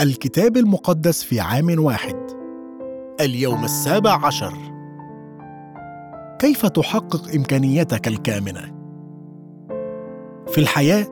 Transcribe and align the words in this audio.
الكتاب 0.00 0.56
المقدس 0.56 1.22
في 1.22 1.40
عام 1.40 1.84
واحد. 1.84 2.16
اليوم 3.20 3.64
السابع 3.64 4.26
عشر. 4.26 4.52
كيف 6.38 6.66
تحقق 6.66 7.34
امكانياتك 7.34 8.08
الكامنة؟ 8.08 8.60
في 10.48 10.58
الحياة 10.58 11.06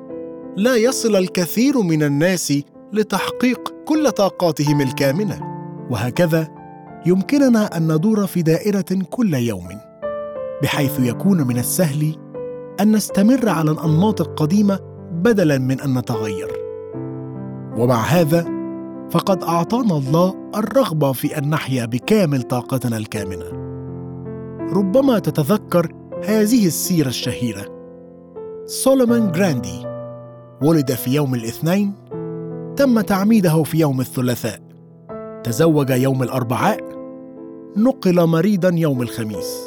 لا 0.57 0.77
يصل 0.77 1.17
الكثير 1.17 1.83
من 1.83 2.03
الناس 2.03 2.53
لتحقيق 2.93 3.75
كل 3.85 4.11
طاقاتهم 4.11 4.81
الكامنة 4.81 5.41
وهكذا 5.91 6.49
يمكننا 7.07 7.77
أن 7.77 7.93
ندور 7.93 8.27
في 8.27 8.43
دائرة 8.43 8.99
كل 9.11 9.35
يوم 9.35 9.69
بحيث 10.63 11.01
يكون 11.01 11.47
من 11.47 11.59
السهل 11.59 12.17
أن 12.81 12.93
نستمر 12.93 13.49
على 13.49 13.71
الأنماط 13.71 14.21
القديمة 14.21 14.79
بدلا 15.13 15.59
من 15.59 15.81
أن 15.81 15.99
نتغير. 15.99 16.49
ومع 17.77 18.01
هذا 18.01 18.58
فقد 19.11 19.43
أعطانا 19.43 19.97
الله 19.97 20.35
الرغبة 20.55 21.13
في 21.13 21.39
أن 21.39 21.51
نحيا 21.51 21.85
بكامل 21.85 22.43
طاقتنا 22.43 22.97
الكامنة. 22.97 23.45
ربما 24.73 25.19
تتذكر 25.19 25.93
هذه 26.25 26.67
السيرة 26.67 27.09
الشهيرة. 27.09 27.65
سولومون 28.67 29.33
جراندي 29.33 29.87
ولد 30.63 30.93
في 30.93 31.11
يوم 31.11 31.35
الاثنين 31.35 31.93
تم 32.77 33.01
تعميده 33.01 33.63
في 33.63 33.79
يوم 33.79 34.01
الثلاثاء. 34.01 34.61
تزوج 35.45 35.91
يوم 35.91 36.23
الأربعاء 36.23 36.81
نقل 37.77 38.27
مريضا 38.27 38.71
يوم 38.75 39.03
الخميس. 39.03 39.61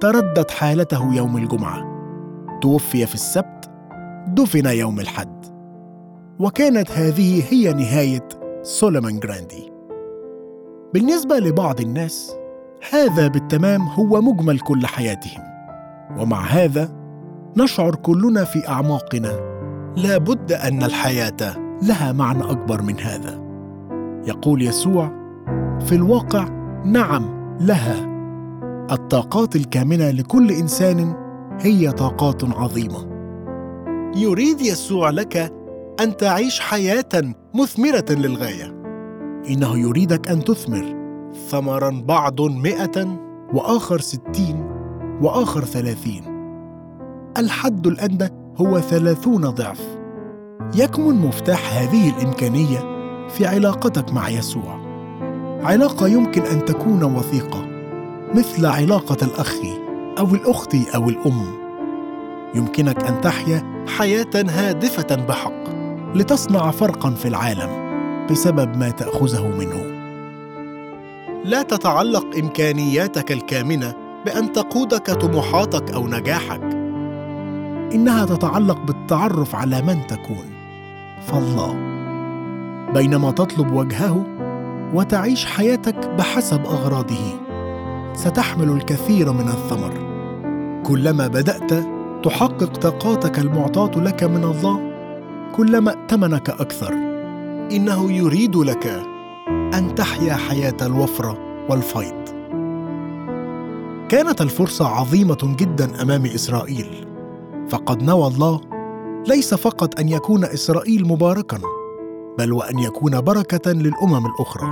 تردت 0.00 0.50
حالته 0.50 1.14
يوم 1.14 1.36
الجمعة. 1.36 1.94
توفي 2.62 3.06
في 3.06 3.14
السبت 3.14 3.70
دفن 4.28 4.66
يوم 4.66 5.00
الحد 5.00 5.44
وكانت 6.38 6.90
هذه 6.90 7.42
هي 7.50 7.72
نهاية 7.72 8.28
سولومون 8.64 9.20
جراندي. 9.20 9.72
بالنسبة 10.94 11.38
لبعض 11.38 11.80
الناس 11.80 12.36
هذا 12.92 13.28
بالتمام 13.28 13.82
هو 13.82 14.20
مجمل 14.20 14.60
كل 14.60 14.86
حياتهم. 14.86 15.42
ومع 16.18 16.40
هذا 16.40 16.88
نشعر 17.56 17.94
كلنا 17.94 18.44
في 18.44 18.68
أعماقنا 18.68 19.32
لا 19.96 20.18
بد 20.18 20.52
أن 20.52 20.82
الحياة 20.82 21.56
لها 21.82 22.12
معنى 22.12 22.50
أكبر 22.50 22.82
من 22.82 23.00
هذا. 23.00 23.44
يقول 24.26 24.62
يسوع 24.62 25.08
في 25.80 25.94
الواقع 25.94 26.48
نعم 26.84 27.56
لها. 27.60 28.14
الطاقات 28.90 29.56
الكامنة 29.56 30.10
لكل 30.10 30.50
إنسان 30.50 31.14
هي 31.60 31.92
طاقات 31.92 32.44
عظيمة. 32.44 33.06
يريد 34.16 34.60
يسوع 34.60 35.10
لك 35.10 35.53
أن 36.00 36.16
تعيش 36.16 36.60
حياة 36.60 37.34
مثمرة 37.54 38.04
للغاية. 38.10 38.74
إنه 39.50 39.78
يريدك 39.78 40.28
أن 40.28 40.44
تثمر 40.44 40.94
ثمرا 41.48 42.02
بعض 42.08 42.40
مئة 42.40 43.18
وآخر 43.54 44.00
ستين 44.00 44.66
وآخر 45.22 45.64
ثلاثين. 45.64 46.22
الحد 47.38 47.86
الأدنى 47.86 48.30
هو 48.56 48.80
ثلاثون 48.80 49.42
ضعف. 49.50 49.80
يكمن 50.76 51.14
مفتاح 51.14 51.76
هذه 51.76 52.18
الإمكانية 52.18 52.78
في 53.28 53.46
علاقتك 53.46 54.12
مع 54.12 54.28
يسوع. 54.28 54.80
علاقة 55.62 56.06
يمكن 56.08 56.42
أن 56.42 56.64
تكون 56.64 57.02
وثيقة 57.04 57.66
مثل 58.34 58.66
علاقة 58.66 59.26
الأخ 59.26 59.56
أو 60.18 60.34
الأخت 60.34 60.74
أو 60.94 61.08
الأم. 61.08 61.46
يمكنك 62.54 63.04
أن 63.04 63.20
تحيا 63.20 63.84
حياة 63.98 64.44
هادفة 64.48 65.16
بحق. 65.16 65.63
لتصنع 66.14 66.70
فرقا 66.70 67.10
في 67.10 67.28
العالم 67.28 67.70
بسبب 68.30 68.76
ما 68.76 68.90
تأخذه 68.90 69.48
منه. 69.48 69.84
لا 71.44 71.62
تتعلق 71.62 72.26
إمكانياتك 72.38 73.32
الكامنة 73.32 73.94
بأن 74.24 74.52
تقودك 74.52 75.10
طموحاتك 75.10 75.90
أو 75.90 76.08
نجاحك. 76.08 76.62
إنها 77.94 78.24
تتعلق 78.24 78.78
بالتعرف 78.86 79.54
على 79.54 79.82
من 79.82 80.06
تكون. 80.06 80.46
فالله. 81.26 81.74
بينما 82.94 83.30
تطلب 83.30 83.72
وجهه 83.72 84.26
وتعيش 84.94 85.46
حياتك 85.46 86.08
بحسب 86.18 86.66
أغراضه 86.66 87.40
ستحمل 88.14 88.70
الكثير 88.70 89.32
من 89.32 89.48
الثمر. 89.48 89.92
كلما 90.86 91.26
بدأت 91.26 91.72
تحقق 92.22 92.76
طاقاتك 92.76 93.38
المعطاة 93.38 93.90
لك 94.00 94.24
من 94.24 94.44
الله 94.44 94.83
كلما 95.56 95.90
ائتمنك 95.90 96.50
أكثر. 96.50 96.92
إنه 97.72 98.12
يريد 98.12 98.56
لك 98.56 98.86
أن 99.48 99.94
تحيا 99.96 100.34
حياة 100.34 100.76
الوفره 100.82 101.38
والفيض. 101.70 102.24
كانت 104.08 104.40
الفرصة 104.40 104.88
عظيمة 104.88 105.56
جدا 105.58 106.02
أمام 106.02 106.24
إسرائيل. 106.24 107.06
فقد 107.68 108.02
نوى 108.02 108.26
الله 108.26 108.60
ليس 109.28 109.54
فقط 109.54 110.00
أن 110.00 110.08
يكون 110.08 110.44
إسرائيل 110.44 111.08
مباركا 111.08 111.58
بل 112.38 112.52
وأن 112.52 112.78
يكون 112.78 113.20
بركة 113.20 113.72
للأمم 113.72 114.26
الأخرى. 114.26 114.68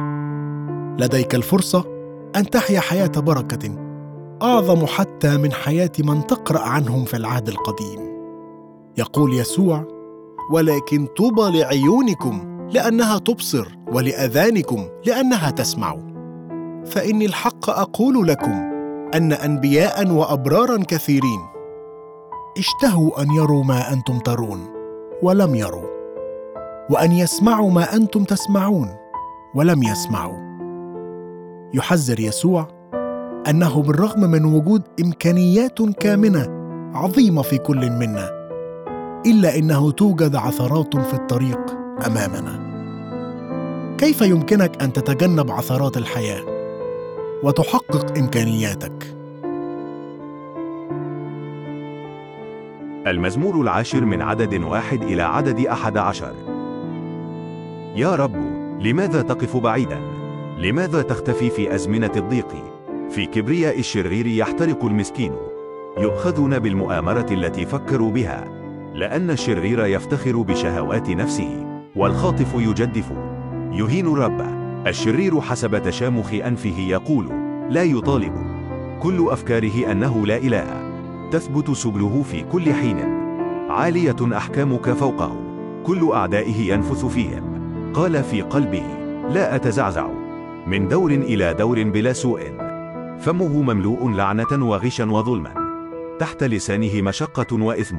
لديك 1.00 1.34
الفرصة 1.34 1.84
أن 2.37 2.50
تحيا 2.50 2.81
حياة 2.81 3.12
بركة 3.16 3.75
أعظم 4.43 4.87
حتى 4.87 5.37
من 5.37 5.53
حياة 5.53 5.93
من 5.99 6.26
تقرأ 6.26 6.60
عنهم 6.60 7.04
في 7.04 7.16
العهد 7.16 7.49
القديم. 7.49 8.00
يقول 8.99 9.34
يسوع 9.34 10.01
ولكن 10.52 11.06
طوبى 11.06 11.58
لعيونكم 11.58 12.66
لأنها 12.70 13.18
تبصر 13.18 13.68
ولأذانكم 13.92 14.84
لأنها 15.06 15.50
تسمع. 15.50 15.96
فإني 16.86 17.26
الحق 17.26 17.70
أقول 17.70 18.28
لكم 18.28 18.52
أن 19.14 19.32
أنبياء 19.32 20.10
وأبرارا 20.10 20.82
كثيرين 20.88 21.40
اشتهوا 22.58 23.22
أن 23.22 23.30
يروا 23.30 23.64
ما 23.64 23.92
أنتم 23.92 24.18
ترون 24.18 24.60
ولم 25.22 25.54
يروا 25.54 25.88
وأن 26.90 27.12
يسمعوا 27.12 27.70
ما 27.70 27.96
أنتم 27.96 28.24
تسمعون 28.24 28.88
ولم 29.54 29.82
يسمعوا. 29.82 30.38
يحذر 31.74 32.20
يسوع 32.20 32.69
أنه 33.48 33.82
بالرغم 33.82 34.20
من 34.20 34.44
وجود 34.44 34.82
إمكانيات 35.04 35.82
كامنة 35.82 36.46
عظيمة 36.94 37.42
في 37.42 37.58
كل 37.58 37.90
منا 37.90 38.41
إلا 39.27 39.59
إنه 39.59 39.91
توجد 39.91 40.37
عثرات 40.37 40.97
في 40.97 41.15
الطريق 41.15 41.60
أمامنا 42.06 42.72
كيف 43.99 44.21
يمكنك 44.22 44.83
أن 44.83 44.93
تتجنب 44.93 45.50
عثرات 45.50 45.97
الحياة 45.97 46.43
وتحقق 47.43 48.19
إمكانياتك 48.19 49.16
المزمور 53.06 53.61
العاشر 53.61 54.05
من 54.05 54.22
عدد 54.22 54.62
واحد 54.62 55.03
إلى 55.03 55.22
عدد 55.22 55.66
أحد 55.66 55.97
عشر 55.97 56.34
يا 57.97 58.15
رب 58.15 58.37
لماذا 58.81 59.22
تقف 59.22 59.56
بعيدا؟ 59.56 60.00
لماذا 60.59 61.03
تختفي 61.03 61.50
في 61.50 61.75
أزمنة 61.75 62.12
الضيق؟ 62.16 62.49
في 63.11 63.27
كبرياء 63.27 63.78
الشرير 63.78 64.27
يحترق 64.27 64.84
المسكين 64.84 65.32
يؤخذون 65.99 66.59
بالمؤامرة 66.59 67.27
التي 67.31 67.66
فكروا 67.66 68.11
بها 68.11 68.62
لأن 68.94 69.30
الشرير 69.30 69.86
يفتخر 69.86 70.42
بشهوات 70.42 71.10
نفسه 71.10 71.66
والخاطف 71.97 72.54
يجدف. 72.54 73.12
يهين 73.72 74.06
الرب. 74.06 74.41
الشرير 74.86 75.41
حسب 75.41 75.82
تشامخ 75.82 76.34
أنفه 76.34 76.78
يقول 76.78 77.28
لا 77.70 77.82
يطالب. 77.82 78.32
كل 79.00 79.28
أفكاره 79.31 79.92
أنه 79.92 80.26
لا 80.26 80.36
إله. 80.36 80.92
تثبت 81.31 81.70
سبله 81.70 82.22
في 82.22 82.42
كل 82.42 82.72
حين. 82.72 82.98
عالية 83.70 84.16
أحكامك 84.36 84.91
فوقه. 84.91 85.37
كل 85.84 86.12
أعدائه 86.12 86.72
ينفث 86.72 87.05
فيهم 87.05 87.52
قال 87.94 88.25
في 88.25 88.43
قلبه 88.43 88.84
لا 89.28 89.56
أتزعزع. 89.56 90.08
من 90.67 90.88
دور 90.88 91.11
إلى 91.11 91.55
دور 91.55 91.82
بلا 91.82 92.12
سوء. 92.12 92.40
فمه 93.19 93.62
مملوء 93.62 94.11
لعنة 94.11 94.69
وغشا 94.69 95.05
وظلما. 95.05 95.55
تحت 96.19 96.44
لسانه 96.44 97.02
مشقة 97.02 97.62
وإثم. 97.62 97.99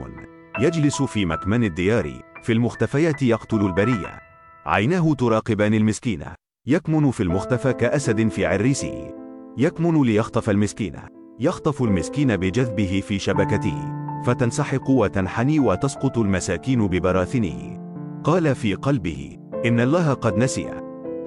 يجلس 0.60 1.02
في 1.02 1.26
مكمن 1.26 1.64
الديار. 1.64 2.22
في 2.44 2.54
المختفيات 2.54 3.22
يقتل 3.22 3.62
البرية. 3.66 4.20
عيناه 4.66 5.14
تراقبان 5.14 5.74
المسكين. 5.74 6.24
يكمن 6.68 7.12
في 7.12 7.24
المختفى 7.24 7.74
كأسد 7.74 8.28
في 8.28 8.46
عريسه. 8.46 9.14
يكمن 9.58 10.04
ليخطف 10.04 10.50
المسكين. 10.50 10.96
يخطف 11.40 11.82
المسكين 11.82 12.38
بجذبه 12.38 13.04
في 13.08 13.20
شبكته. 13.20 13.94
فتنسحق 14.26 14.90
وتنحني 14.90 15.60
وتسقط 15.60 16.18
المساكين 16.18 16.88
ببراثنه. 16.88 17.80
قال 18.24 18.56
في 18.56 18.74
قلبه 18.74 19.38
إن 19.66 19.80
الله 19.80 20.14
قد 20.14 20.38
نسي. 20.38 20.82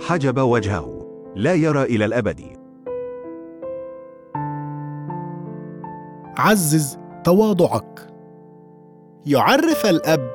حجب 0.07 0.39
وجهه. 0.39 1.07
لا 1.37 1.55
يرى 1.55 1.83
إلى 1.83 2.05
الأبد. 2.05 2.41
عزز 6.39 6.99
تواضعك. 7.25 8.16
يعرف 9.27 9.87
الأب 9.87 10.33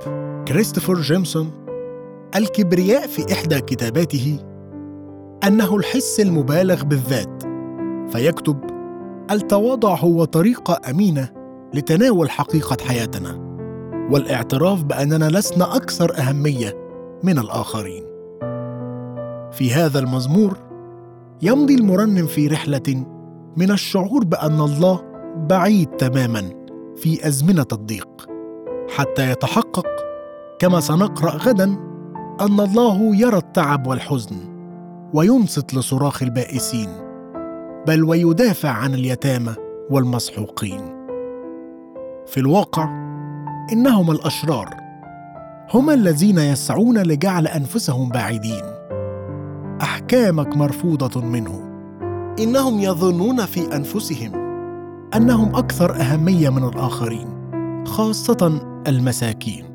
كريستوفر 0.47 0.93
جيمسون 0.93 1.51
الكبرياء 2.35 3.07
في 3.07 3.33
إحدى 3.33 3.61
كتاباته 3.61 4.39
أنه 5.47 5.75
الحس 5.75 6.19
المبالغ 6.19 6.83
بالذات 6.83 7.43
فيكتب 8.11 8.57
التواضع 9.31 9.95
هو 9.95 10.23
طريقة 10.25 10.89
أمينة 10.89 11.29
لتناول 11.73 12.29
حقيقة 12.29 12.77
حياتنا 12.87 13.57
والاعتراف 14.11 14.83
بأننا 14.83 15.29
لسنا 15.29 15.75
أكثر 15.75 16.17
أهمية 16.17 16.77
من 17.23 17.39
الآخرين. 17.39 18.03
في 19.51 19.71
هذا 19.73 19.99
المزمور 19.99 20.57
يمضي 21.41 21.75
المرنم 21.75 22.25
في 22.25 22.47
رحلة 22.47 23.05
من 23.57 23.71
الشعور 23.71 24.23
بأن 24.23 24.61
الله 24.61 25.01
بعيد 25.49 25.87
تماما 25.87 26.49
في 26.95 27.27
أزمنة 27.27 27.67
الضيق. 27.71 28.30
حتى 28.95 29.31
يتحقق 29.31 29.87
كما 30.59 30.79
سنقرأ 30.79 31.31
غدا 31.31 31.63
أن 32.41 32.59
الله 32.59 33.15
يرى 33.15 33.37
التعب 33.37 33.87
والحزن 33.87 34.35
وينصت 35.13 35.73
لصراخ 35.73 36.23
البائسين 36.23 36.89
بل 37.87 38.03
ويدافع 38.03 38.69
عن 38.69 38.93
اليتامى 38.93 39.55
والمسحوقين. 39.89 40.81
في 42.27 42.37
الواقع 42.37 42.89
انهم 43.73 44.11
الأشرار 44.11 44.69
هم 45.73 45.89
الذين 45.89 46.37
يسعون 46.37 46.97
لجعل 46.97 47.47
أنفسهم 47.47 48.09
بعيدين 48.09 48.63
أحكامك 49.81 50.57
مرفوضة 50.57 51.21
منه. 51.21 51.71
إنهم 52.39 52.79
يظنون 52.79 53.45
في 53.45 53.75
أنفسهم 53.75 54.31
أنهم 55.15 55.55
أكثر 55.55 55.95
أهمية 55.95 56.49
من 56.49 56.63
الآخرين. 56.63 57.40
خاصة 57.85 58.61
المساكين. 58.87 59.65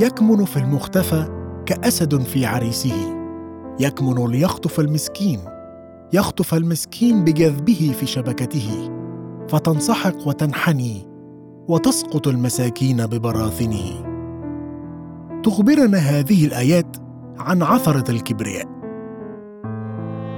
يكمن 0.00 0.44
في 0.44 0.56
المختفى 0.56 1.28
كأسد 1.66 2.20
في 2.22 2.46
عريسه. 2.46 3.18
يكمن 3.80 4.26
ليخطف 4.26 4.80
المسكين. 4.80 5.40
يخطف 6.12 6.54
المسكين 6.54 7.24
بجذبه 7.24 7.94
في 8.00 8.06
شبكته. 8.06 8.90
فتنسحق 9.48 10.28
وتنحني 10.28 11.06
وتسقط 11.68 12.28
المساكين 12.28 13.06
ببراثنه. 13.06 14.04
تخبرنا 15.42 15.98
هذه 15.98 16.46
الآيات 16.46 16.96
عن 17.38 17.62
عثرة 17.62 18.10
الكبرياء. 18.10 18.68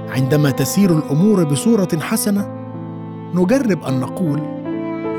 عندما 0.09 0.51
تسير 0.51 0.97
الأمور 0.97 1.43
بصورة 1.43 1.99
حسنة 1.99 2.49
نجرب 3.35 3.83
أن 3.83 3.99
نقول 3.99 4.39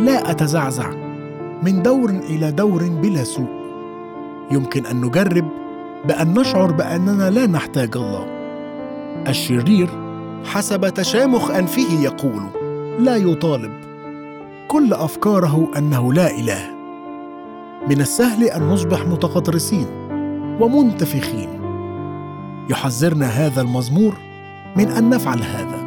لا 0.04 0.30
أتزعزع. 0.30 1.01
من 1.62 1.82
دور 1.82 2.10
إلى 2.10 2.52
دور 2.52 2.88
بلا 2.88 3.24
سوء. 3.24 3.62
يمكن 4.50 4.86
أن 4.86 5.00
نجرب 5.00 5.48
بأن 6.04 6.38
نشعر 6.38 6.72
بأننا 6.72 7.30
لا 7.30 7.46
نحتاج 7.46 7.96
الله. 7.96 8.26
الشرير 9.28 9.88
حسب 10.44 10.88
تشامخ 10.88 11.50
أنفه 11.50 12.02
يقول 12.02 12.42
لا 12.98 13.16
يطالب. 13.16 13.72
كل 14.68 14.92
أفكاره 14.92 15.68
أنه 15.76 16.12
لا 16.12 16.30
إله. 16.30 16.62
من 17.88 18.00
السهل 18.00 18.44
أن 18.44 18.62
نصبح 18.62 19.06
متغطرسين 19.06 19.86
ومنتفخين. 20.60 21.48
يحذرنا 22.70 23.26
هذا 23.26 23.60
المزمور 23.60 24.14
من 24.76 24.88
أن 24.88 25.10
نفعل 25.10 25.42
هذا 25.42 25.82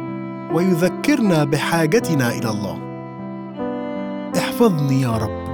ويذكرنا 0.54 1.44
بحاجتنا 1.44 2.28
إلى 2.28 2.50
الله. 2.50 2.78
احفظني 4.36 5.00
يا 5.02 5.16
رب. 5.16 5.45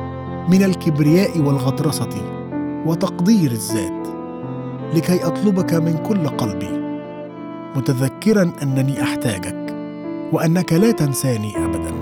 من 0.48 0.62
الكبرياء 0.62 1.38
والغطرسة 1.38 2.08
وتقدير 2.86 3.50
الذات 3.50 4.08
لكي 4.94 5.26
أطلبك 5.26 5.74
من 5.74 5.98
كل 5.98 6.28
قلبي 6.28 6.82
متذكرا 7.76 8.52
أنني 8.62 9.02
أحتاجك 9.02 9.74
وأنك 10.32 10.72
لا 10.72 10.90
تنساني 10.90 11.52
ابدا. 11.64 11.92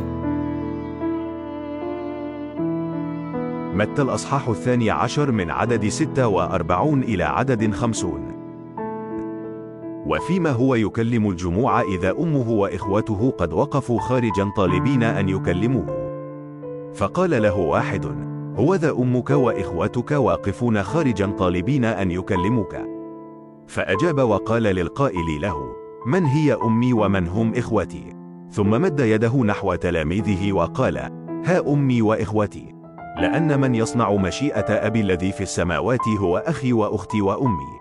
متى 3.74 4.02
الأصحاح 4.02 4.48
الثاني 4.48 4.90
عشر 4.90 5.32
من 5.32 5.50
عدد 5.50 5.88
ستة 5.88 6.28
وأربعون 6.28 7.02
إلى 7.02 7.24
عدد 7.24 7.74
خمسون؟ 7.74 8.20
وفيما 10.06 10.50
هو 10.50 10.74
يكلم 10.74 11.30
الجموع 11.30 11.80
إذا 11.80 12.10
أمه 12.10 12.50
وإخوته 12.50 13.30
قد 13.38 13.52
وقفوا 13.52 14.00
خارجا 14.00 14.50
طالبين 14.56 15.02
أن 15.02 15.28
يكلموه. 15.28 15.99
فقال 16.94 17.42
له 17.42 17.58
واحد 17.58 18.06
هو 18.56 18.74
ذا 18.74 18.90
أمك 18.90 19.30
وإخوتك 19.30 20.10
واقفون 20.10 20.82
خارجا 20.82 21.26
طالبين 21.26 21.84
أن 21.84 22.10
يكلموك 22.10 22.76
فأجاب 23.66 24.18
وقال 24.18 24.62
للقائل 24.62 25.40
له 25.40 25.56
من 26.06 26.24
هي 26.24 26.54
أمي 26.54 26.92
ومن 26.92 27.28
هم 27.28 27.54
إخوتي 27.56 28.16
ثم 28.50 28.70
مد 28.70 29.00
يده 29.00 29.44
نحو 29.44 29.74
تلاميذه 29.74 30.52
وقال 30.52 30.98
ها 31.44 31.72
أمي 31.72 32.02
وإخوتي 32.02 32.74
لأن 33.16 33.60
من 33.60 33.74
يصنع 33.74 34.12
مشيئة 34.12 34.86
أبي 34.86 35.00
الذي 35.00 35.32
في 35.32 35.42
السماوات 35.42 36.08
هو 36.08 36.38
أخي 36.38 36.72
وأختي 36.72 37.22
وأمي. 37.22 37.80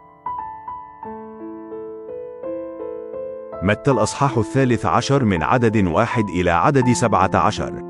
متى 3.63 3.91
الأصحاح 3.91 4.37
الثالث 4.37 4.85
عشر 4.85 5.25
من 5.25 5.43
عدد 5.43 5.87
واحد 5.87 6.29
إلى 6.29 6.51
عدد 6.51 6.91
سبعة 6.93 7.31
عشر. 7.33 7.88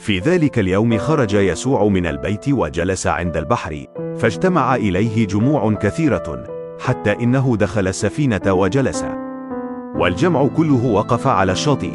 في 0.00 0.18
ذلك 0.18 0.58
اليوم 0.58 0.98
خرج 0.98 1.34
يسوع 1.34 1.88
من 1.88 2.06
البيت 2.06 2.48
وجلس 2.48 3.06
عند 3.06 3.36
البحر، 3.36 3.84
فاجتمع 4.18 4.74
إليه 4.74 5.26
جموع 5.26 5.74
كثيرة، 5.74 6.44
حتى 6.80 7.12
إنه 7.12 7.56
دخل 7.56 7.88
السفينة 7.88 8.52
وجلس. 8.52 9.04
والجمع 9.94 10.46
كله 10.46 10.86
وقف 10.86 11.26
على 11.26 11.52
الشاطئ، 11.52 11.92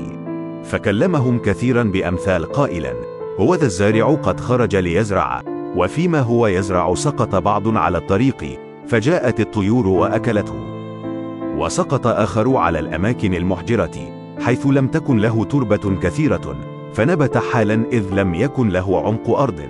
فكلمهم 0.64 1.40
كثيرا 1.40 1.84
بأمثال 1.84 2.52
قائلا: 2.52 2.94
هو 3.40 3.56
ذا 3.56 3.66
الزارع 3.66 4.14
قد 4.14 4.40
خرج 4.40 4.76
ليزرع. 4.76 5.42
وفيما 5.76 6.20
هو 6.20 6.48
يزرع 6.48 6.94
سقط 6.94 7.36
بعض 7.36 7.78
على 7.78 7.98
الطريق 7.98 8.60
فجاءت 8.88 9.40
الطيور 9.40 9.88
وأكلته. 9.88 10.56
وسقط 11.58 12.08
آخر 12.08 12.58
على 12.58 12.80
الأماكن 12.80 13.34
المحجرة 13.34 13.92
حيث 14.40 14.66
لم 14.66 14.88
تكن 14.88 15.18
له 15.18 15.46
تربة 15.46 16.00
كثيرة. 16.02 16.75
فنبت 16.96 17.38
حالا 17.38 17.86
إذ 17.92 18.14
لم 18.14 18.34
يكن 18.34 18.70
له 18.70 19.02
عمق 19.08 19.30
أرض. 19.30 19.62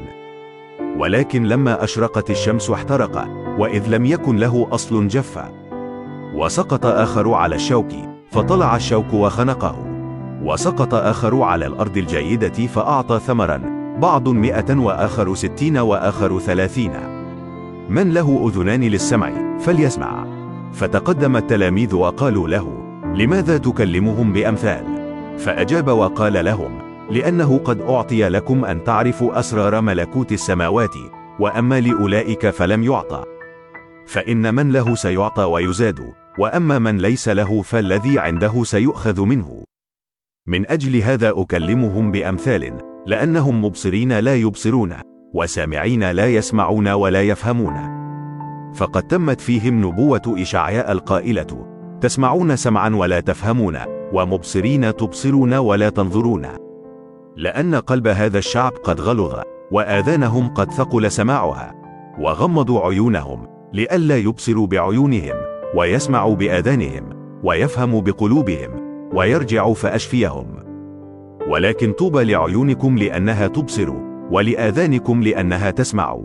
ولكن 0.97 1.43
لما 1.43 1.83
أشرقت 1.83 2.29
الشمس 2.29 2.69
احترق 2.69 3.27
وإذ 3.59 3.87
لم 3.87 4.05
يكن 4.05 4.37
له 4.37 4.67
أصل 4.71 5.07
جف 5.07 5.39
وسقط 6.35 6.85
آخر 6.85 7.33
على 7.33 7.55
الشوك 7.55 7.87
فطلع 8.31 8.75
الشوك 8.75 9.13
وخنقه. 9.13 9.75
وسقط 10.43 10.93
آخر 10.93 11.41
على 11.41 11.67
الأرض 11.67 11.97
الجيدة 11.97 12.67
فأعطى 12.67 13.19
ثمرا. 13.19 13.61
بعض 14.01 14.29
مئة 14.29 14.79
وآخر 14.79 15.35
ستين 15.35 15.77
وآخر 15.77 16.39
ثلاثين. 16.39 16.91
من 17.89 18.13
له 18.13 18.47
أذنان 18.47 18.81
للسمع؟ 18.81 19.57
فليسمع. 19.59 20.25
فتقدم 20.73 21.37
التلاميذ 21.37 21.95
وقالوا 21.95 22.47
له 22.47 22.67
لماذا 23.15 23.57
تكلمهم 23.57 24.33
بأمثال؟ 24.33 24.85
فأجاب 25.37 25.87
وقال 25.87 26.45
لهم 26.45 26.84
لأنه 27.11 27.57
قد 27.57 27.81
أعطي 27.81 28.29
لكم 28.29 28.65
أن 28.65 28.83
تعرفوا 28.83 29.39
أسرار 29.39 29.81
ملكوت 29.81 30.31
السماوات 30.31 30.95
وأما 31.39 31.79
لأولئك 31.79 32.49
فلم 32.49 32.83
يعطى 32.83 33.23
فإن 34.07 34.55
من 34.55 34.71
له 34.71 34.95
سيعطى 34.95 35.43
ويزاد 35.43 36.13
وأما 36.39 36.79
من 36.79 36.97
ليس 36.97 37.29
له 37.29 37.61
فالذي 37.61 38.19
عنده 38.19 38.63
سيؤخذ 38.63 39.21
منه. 39.21 39.63
من 40.47 40.69
أجل 40.69 40.95
هذا 40.95 41.33
أكلمهم 41.35 42.11
بأمثال 42.11 42.77
لأنهم 43.05 43.65
مبصرين 43.65 44.19
لا 44.19 44.35
يبصرون 44.35 44.95
وسامعين 45.33 46.11
لا 46.11 46.25
يسمعون 46.25 46.87
ولا 46.87 47.21
يفهمون. 47.21 47.95
فقد 48.73 49.03
تمت 49.03 49.41
فيهم 49.41 49.85
نبوة 49.85 50.21
إشعياء 50.27 50.91
القائلة 50.91 51.67
تسمعون 52.01 52.55
سمعا 52.55 52.89
ولا 52.95 53.19
تفهمون 53.19 53.77
ومبصرين 54.13 54.95
تبصرون 54.95 55.53
ولا 55.53 55.89
تنظرون. 55.89 56.64
لأن 57.37 57.75
قلب 57.75 58.07
هذا 58.07 58.37
الشعب 58.37 58.71
قد 58.71 59.01
غلظ 59.01 59.39
وآذانهم 59.71 60.47
قد 60.47 60.71
ثقل 60.71 61.11
سماعها 61.11 61.73
وغمضوا 62.19 62.81
عيونهم 62.81 63.47
لئلا 63.73 64.17
يبصروا 64.17 64.67
بعيونهم 64.67 65.35
ويسمعوا 65.75 66.35
بآذانهم 66.35 67.09
ويفهموا 67.43 68.01
بقلوبهم 68.01 68.69
ويرجع 69.13 69.73
فأشفيهم. 69.73 70.47
ولكن 71.49 71.91
طوبى 71.91 72.23
لعيونكم 72.23 72.97
لأنها 72.97 73.47
تبصر 73.47 73.93
ولآذانكم 74.31 75.23
لأنها 75.23 75.71
تسمع. 75.71 76.17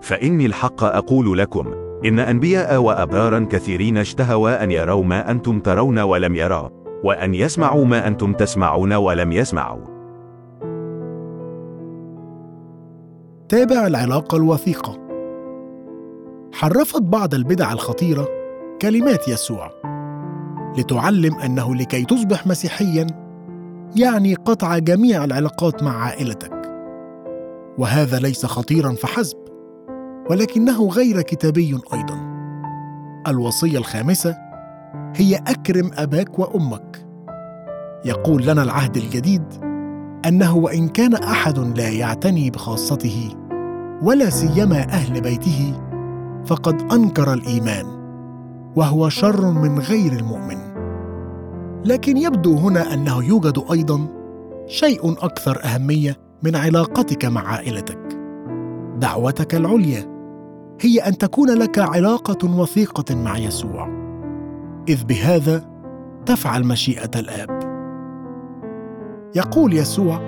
فإني 0.00 0.46
الحق 0.46 0.84
أقول 0.84 1.38
لكم 1.38 1.66
إن 2.04 2.18
أنبياء 2.18 2.80
وأبرارا 2.82 3.46
كثيرين 3.50 3.96
اشتهوا 3.96 4.64
أن 4.64 4.70
يروا 4.70 5.04
ما 5.04 5.30
أنتم 5.30 5.60
ترون 5.60 5.98
ولم 5.98 6.34
يروا 6.34 6.68
وأن 7.04 7.34
يسمعوا 7.34 7.84
ما 7.84 8.06
أنتم 8.06 8.32
تسمعون 8.32 8.92
ولم 8.92 9.32
يسمعوا. 9.32 9.97
تابع 13.48 13.86
العلاقة 13.86 14.36
الوثيقة. 14.36 14.98
حرفت 16.52 17.02
بعض 17.02 17.34
البدع 17.34 17.72
الخطيرة 17.72 18.28
كلمات 18.82 19.28
يسوع 19.28 19.70
لتعلم 20.78 21.34
أنه 21.34 21.74
لكي 21.74 22.04
تصبح 22.04 22.46
مسيحيا 22.46 23.06
يعني 23.96 24.34
قطع 24.34 24.78
جميع 24.78 25.24
العلاقات 25.24 25.82
مع 25.82 26.04
عائلتك. 26.04 26.70
وهذا 27.78 28.18
ليس 28.18 28.46
خطيرا 28.46 28.92
فحسب 28.92 29.38
ولكنه 30.30 30.88
غير 30.88 31.22
كتابي 31.22 31.78
أيضا. 31.92 32.28
الوصية 33.28 33.78
الخامسة 33.78 34.36
هي 35.16 35.36
أكرم 35.36 35.90
أباك 35.94 36.38
وأمك. 36.38 37.06
يقول 38.04 38.46
لنا 38.46 38.62
العهد 38.62 38.96
الجديد 38.96 39.67
أنه 40.26 40.56
وإن 40.56 40.88
كان 40.88 41.14
أحد 41.14 41.58
لا 41.58 41.88
يعتني 41.88 42.50
بخاصته 42.50 43.28
ولا 44.02 44.30
سيما 44.30 44.78
أهل 44.78 45.20
بيته 45.20 45.72
فقد 46.46 46.92
أنكر 46.92 47.32
الإيمان 47.32 47.86
وهو 48.76 49.08
شر 49.08 49.50
من 49.50 49.78
غير 49.78 50.12
المؤمن. 50.12 50.58
لكن 51.84 52.16
يبدو 52.16 52.56
هنا 52.56 52.94
أنه 52.94 53.24
يوجد 53.24 53.64
أيضا 53.72 54.08
شيء 54.66 55.12
أكثر 55.12 55.64
أهمية 55.64 56.16
من 56.42 56.56
علاقتك 56.56 57.24
مع 57.24 57.48
عائلتك. 57.48 58.18
دعوتك 58.98 59.54
العليا 59.54 60.18
هي 60.80 60.98
أن 60.98 61.18
تكون 61.18 61.50
لك 61.50 61.78
علاقة 61.78 62.60
وثيقة 62.60 63.14
مع 63.14 63.38
يسوع. 63.38 63.88
إذ 64.88 65.04
بهذا 65.04 65.64
تفعل 66.26 66.64
مشيئة 66.64 67.10
الآب. 67.16 67.67
يقول 69.34 69.74
يسوع 69.74 70.20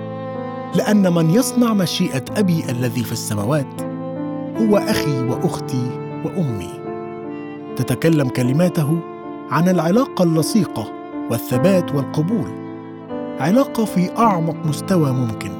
لأن 0.75 1.13
من 1.13 1.29
يصنع 1.29 1.73
مشيئة 1.73 2.23
أبي 2.37 2.63
الذي 2.69 3.03
في 3.03 3.11
السماوات 3.11 3.81
هو 4.57 4.77
أخي 4.77 5.23
وأختي 5.23 5.89
وأمي. 6.25 6.69
تتكلم 7.75 8.29
كلماته 8.29 8.99
عن 9.51 9.69
العلاقة 9.69 10.23
اللصيقة 10.23 10.85
والثبات 11.31 11.95
والقبول 11.95 12.47
علاقة 13.39 13.85
في 13.85 14.17
أعمق 14.17 14.65
مستوى 14.65 15.11
ممكن. 15.11 15.51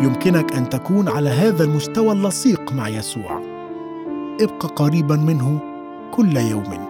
يمكنك 0.00 0.56
أن 0.56 0.68
تكون 0.68 1.08
على 1.08 1.30
هذا 1.30 1.64
المستوى 1.64 2.12
اللصيق 2.12 2.72
مع 2.72 2.88
يسوع. 2.88 3.40
ابق 4.40 4.66
قريبا 4.66 5.16
منه 5.16 5.58
كل 6.10 6.36
يوم 6.36 6.86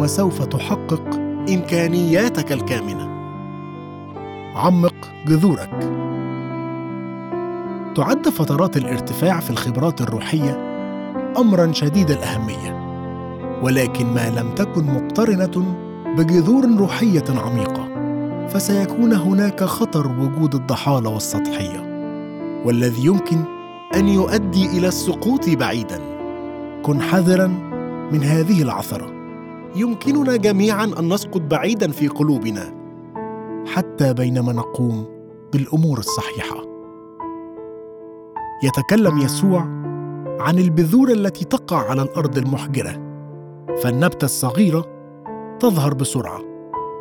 وسوف 0.00 0.42
تحقق 0.42 1.14
إمكانياتك 1.48 2.52
الكامنة. 2.52 3.17
عمق 4.58 4.94
جذورك. 5.26 5.70
تعد 7.96 8.28
فترات 8.28 8.76
الارتفاع 8.76 9.40
في 9.40 9.50
الخبرات 9.50 10.00
الروحية 10.00 10.56
امرا 11.38 11.72
شديد 11.72 12.10
الأهمية 12.10 12.88
ولكن 13.62 14.06
ما 14.06 14.30
لم 14.30 14.54
تكن 14.54 14.84
مقترنة 14.84 15.76
بجذور 16.18 16.64
روحية 16.78 17.24
عميقة 17.28 17.88
فسيكون 18.48 19.12
هناك 19.12 19.64
خطر 19.64 20.06
وجود 20.06 20.54
الضحالة 20.54 21.10
والسطحية 21.10 21.80
والذي 22.64 23.06
يمكن 23.06 23.44
أن 23.94 24.08
يؤدي 24.08 24.66
إلى 24.66 24.88
السقوط 24.88 25.48
بعيدا. 25.48 26.00
كن 26.82 27.00
حذرا 27.00 27.46
من 28.12 28.22
هذه 28.22 28.62
العثرة. 28.62 29.12
يمكننا 29.76 30.36
جميعا 30.36 30.84
أن 30.84 31.12
نسقط 31.12 31.40
بعيدا 31.40 31.90
في 31.90 32.08
قلوبنا. 32.08 32.87
حتى 33.74 34.14
بينما 34.14 34.52
نقوم 34.52 35.06
بالأمور 35.52 35.98
الصحيحة. 35.98 36.56
يتكلم 38.62 39.18
يسوع 39.18 39.60
عن 40.40 40.58
البذور 40.58 41.10
التي 41.10 41.44
تقع 41.44 41.90
على 41.90 42.02
الأرض 42.02 42.38
المحجرة. 42.38 43.08
فالنبتة 43.82 44.24
الصغيرة 44.24 44.84
تظهر 45.60 45.94
بسرعة 45.94 46.40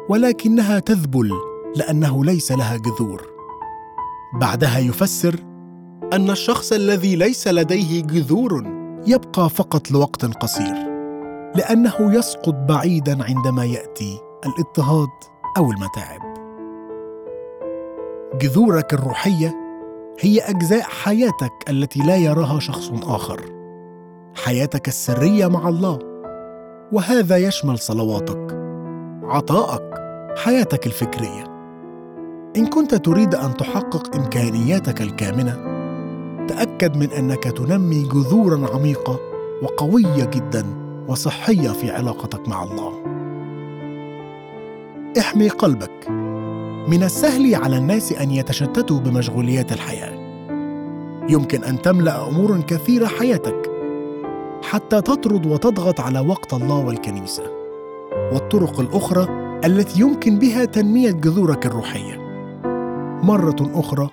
ولكنها 0.09 0.79
تذبل 0.79 1.31
لأنه 1.75 2.25
ليس 2.25 2.51
لها 2.51 2.77
جذور. 2.77 3.21
بعدها 4.41 4.79
يفسر 4.79 5.35
أن 6.13 6.29
الشخص 6.29 6.73
الذي 6.73 7.15
ليس 7.15 7.47
لديه 7.47 8.01
جذور 8.01 8.63
يبقى 9.07 9.49
فقط 9.49 9.91
لوقت 9.91 10.25
قصير 10.25 10.75
لأنه 11.55 11.95
يسقط 11.99 12.55
بعيدا 12.69 13.23
عندما 13.23 13.65
يأتي 13.65 14.19
الإضطهاد 14.45 15.09
أو 15.57 15.71
المتاعب. 15.71 16.26
جذورك 18.35 18.93
الروحية 18.93 19.55
هي 20.19 20.39
أجزاء 20.39 20.81
حياتك 20.81 21.69
التي 21.69 21.99
لا 21.99 22.15
يراها 22.15 22.59
شخص 22.59 22.91
آخر. 23.03 23.41
حياتك 24.45 24.87
السرية 24.87 25.47
مع 25.47 25.69
الله 25.69 25.99
وهذا 26.91 27.37
يشمل 27.37 27.79
صلواتك 27.79 28.57
عطائك 29.23 29.93
حياتك 30.37 30.85
الفكرية. 30.85 31.43
إن 32.57 32.65
كنت 32.65 32.95
تريد 32.95 33.35
أن 33.35 33.53
تحقق 33.53 34.15
إمكانياتك 34.15 35.01
الكامنة 35.01 35.77
تأكد 36.47 36.97
من 36.97 37.11
أنك 37.11 37.43
تنمي 37.43 38.03
جذورا 38.03 38.67
عميقة 38.73 39.19
وقوية 39.63 40.25
جدا 40.25 40.65
وصحية 41.07 41.69
في 41.69 41.91
علاقتك 41.91 42.47
مع 42.47 42.63
الله. 42.63 42.93
احمي 45.19 45.49
قلبك. 45.49 46.26
من 46.87 47.03
السهل 47.03 47.55
على 47.55 47.77
الناس 47.77 48.11
أن 48.11 48.31
يتشتتوا 48.31 48.99
بمشغوليات 48.99 49.71
الحياة. 49.71 50.13
يمكن 51.29 51.63
أن 51.63 51.81
تملأ 51.81 52.27
أمور 52.27 52.61
كثيرة 52.61 53.05
حياتك 53.05 53.71
حتى 54.63 55.01
تطرد 55.01 55.45
وتضغط 55.45 55.99
على 55.99 56.19
وقت 56.19 56.53
الله 56.53 56.85
والكنيسة 56.85 57.43
والطرق 58.33 58.79
الأخرى 58.79 59.27
التي 59.65 60.01
يمكن 60.01 60.39
بها 60.39 60.65
تنمية 60.65 61.11
جذورك 61.11 61.65
الروحية. 61.65 62.17
مرة 63.23 63.71
أخرى 63.75 64.09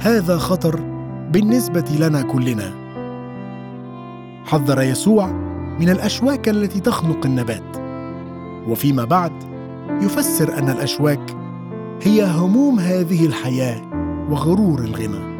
هذا 0.00 0.38
خطر 0.38 0.80
بالنسبة 1.32 1.84
لنا 2.00 2.22
كلنا. 2.22 2.72
حذر 4.44 4.82
يسوع 4.82 5.26
من 5.80 5.88
الأشواك 5.88 6.48
التي 6.48 6.80
تخنق 6.80 7.26
النبات. 7.26 7.76
وفيما 8.68 9.04
بعد 9.04 9.32
يفسر 10.02 10.58
أن 10.58 10.68
الأشواك 10.68 11.43
هي 12.04 12.26
هموم 12.26 12.80
هذه 12.80 13.26
الحياة 13.26 13.80
وغرور 14.30 14.80
الغنى. 14.80 15.34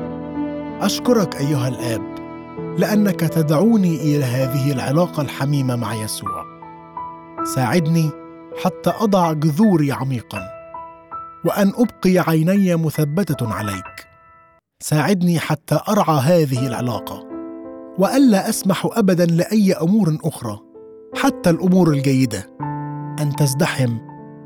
أشكرك 0.84 1.36
أيها 1.36 1.68
الآب 1.68 2.02
لأنك 2.78 3.20
تدعوني 3.20 3.96
إلى 3.96 4.24
هذه 4.24 4.72
العلاقة 4.72 5.22
الحميمة 5.22 5.76
مع 5.76 5.94
يسوع. 5.94 6.44
ساعدني 7.54 8.10
حتى 8.62 8.92
أضع 9.00 9.32
جذوري 9.32 9.92
عميقا 9.92 10.40
وأن 11.46 11.72
أبقي 11.76 12.18
عيني 12.18 12.76
مثبتة 12.76 13.54
عليك. 13.54 14.06
ساعدني 14.82 15.38
حتى 15.38 15.80
أرعى 15.88 16.18
هذه 16.20 16.66
العلاقة 16.66 17.24
وألا 17.98 18.48
أسمح 18.48 18.88
ابدا 18.92 19.26
لأي 19.26 19.72
أمور 19.72 20.18
أخرى 20.24 20.58
حتى 21.16 21.50
الأمور 21.50 21.88
الجيدة 21.88 22.50
أن 23.20 23.36
تزدحم 23.36 23.98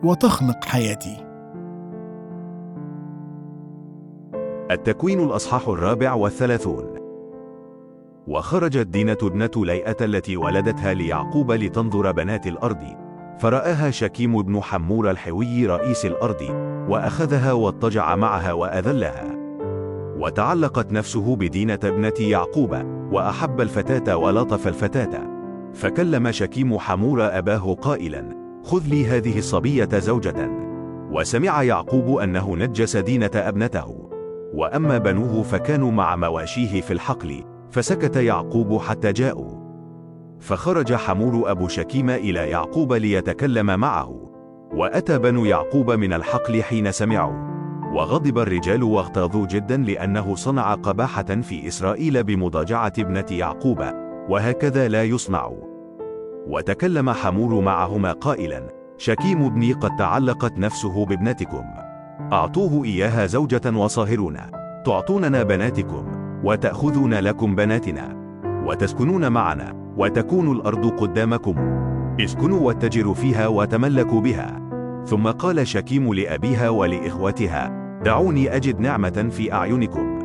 وتخنق 0.05 0.65
حياتي. 0.65 1.28
التكوين 4.71 5.25
الأصحاح 5.25 5.69
الرابع 5.69 6.15
والثلاثون. 6.15 6.85
وخرجت 8.27 8.87
دينة 8.87 9.17
ابنة 9.23 9.51
ليئة 9.57 9.97
التي 10.01 10.37
ولدتها 10.37 10.95
ليعقوب 10.95 11.53
لتنظر 11.53 12.13
بنات 12.13 12.47
الأرض. 12.47 12.85
فرآها 13.39 13.91
شكيم 13.91 14.43
بن 14.43 14.61
حمور 14.61 15.11
الحوي 15.11 15.67
رئيس 15.67 16.07
الأرض 16.07 16.43
وأخذها 16.89 17.53
واضطجع 17.53 18.17
معها 18.17 18.53
وأذلها. 18.53 19.39
وتعلقت 20.19 20.93
نفسه 20.93 21.37
بدينة 21.37 21.79
ابنة 21.85 22.15
يعقوب 22.21 22.77
وأحب 23.13 23.61
الفتاة 23.61 24.17
ولطف 24.17 24.69
الفتاة. 24.69 25.21
فكلم 25.75 26.31
شكيم 26.31 26.79
حمور 26.79 27.39
أباه 27.39 27.75
قائلا 27.75 28.37
خذ 28.65 28.87
لي 28.89 29.07
هذه 29.07 29.39
الصبية 29.39 29.89
زوجة. 29.93 30.51
وسمع 31.13 31.63
يعقوب 31.63 32.19
أنه 32.19 32.57
نجس 32.57 32.97
دينة 32.97 33.31
ابنته. 33.35 34.08
وأما 34.55 34.99
بنوه 34.99 35.43
فكانوا 35.43 35.91
مع 35.91 36.17
مواشيه 36.17 36.81
في 36.81 36.93
الحقل 36.93 37.45
فسكت 37.71 38.17
يعقوب 38.17 38.81
حتى 38.81 39.13
جاءوا. 39.13 39.59
فخرج 40.41 40.95
حمور 40.95 41.51
أبو 41.51 41.69
شكيم 41.69 42.11
إلى 42.11 42.51
يعقوب 42.51 42.93
ليتكلم 42.93 43.81
معه. 43.81 44.31
وأتى 44.75 45.19
بنو 45.19 45.45
يعقوب 45.45 45.91
من 45.91 46.13
الحقل 46.13 46.63
حين 46.63 46.93
سمعوا. 46.93 47.49
وغضب 47.93 48.39
الرجال 48.39 48.83
واغتاظوا 48.83 49.47
جدا 49.47 49.77
لأنه 49.77 50.35
صنع 50.35 50.75
قباحة 50.75 51.23
في 51.23 51.69
إسرائيل 51.69 52.25
بمضاجعة 52.25 52.93
ابنة 52.99 53.27
يعقوب 53.31 53.85
وهكذا 54.29 54.89
لا 54.89 55.05
يصنع. 55.05 55.53
وتكلم 56.47 57.11
حمور 57.11 57.61
معهما 57.61 58.13
قائلا 58.13 58.63
شكيم 58.99 59.45
ابني 59.45 59.73
قد 59.73 59.97
تعلقت 59.97 60.59
نفسه 60.59 61.07
بابنتكم. 61.07 61.65
أعطوه 62.33 62.85
إياها 62.85 63.27
زوجة 63.27 63.77
وصاهرون. 63.77 64.37
تعطوننا 64.85 65.43
بناتكم 65.43 66.07
وتأخذون 66.45 67.15
لكم 67.15 67.55
بناتنا 67.55 68.17
وتسكنون 68.67 69.33
معنا 69.33 69.93
وتكون 69.97 70.53
الأرض 70.53 70.87
قدامكم. 70.87 71.57
اسكنوا 72.21 72.61
واتجروا 72.61 73.15
فيها 73.15 73.47
وتملكوا 73.47 74.21
بها. 74.21 74.61
ثم 75.07 75.27
قال 75.27 75.67
شكيم 75.67 76.15
لأبيها 76.15 76.69
ولإخوتها 76.69 77.71
دعوني 78.05 78.57
أجد 78.57 78.81
نعمة 78.81 79.29
في 79.31 79.53
أعينكم. 79.53 80.19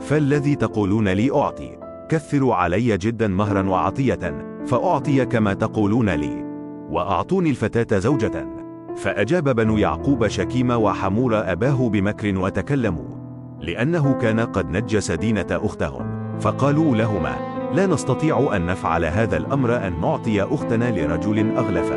فالذي 0.00 0.54
تقولون 0.54 1.08
لي 1.08 1.30
أعطي. 1.34 1.78
كثروا 2.08 2.54
علي 2.54 2.98
جدا 2.98 3.28
مهرا 3.28 3.68
وعطية 3.68 4.46
فأعطي 4.66 5.24
كما 5.24 5.54
تقولون 5.54 6.10
لي. 6.10 6.44
وأعطوني 6.90 7.50
الفتاة 7.50 7.98
زوجة. 7.98 8.57
فأجاب 9.02 9.56
بنو 9.56 9.76
يعقوب 9.76 10.26
شكيم 10.26 10.70
وحمور 10.70 11.52
أباه 11.52 11.88
بمكر 11.88 12.38
وتكلموا 12.38 13.18
لأنه 13.60 14.12
كان 14.12 14.40
قد 14.40 14.70
نجس 14.70 15.10
دينة 15.10 15.46
أختهم 15.50 16.38
فقالوا 16.40 16.96
لهما 16.96 17.36
لا 17.74 17.86
نستطيع 17.86 18.56
أن 18.56 18.66
نفعل 18.66 19.04
هذا 19.04 19.36
الأمر 19.36 19.86
أن 19.86 20.00
نعطي 20.00 20.42
أختنا 20.42 20.90
لرجل 20.90 21.56
أغلف 21.56 21.92